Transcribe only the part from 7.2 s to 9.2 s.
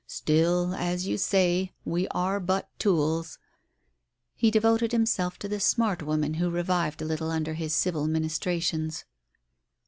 under his civil ministrations.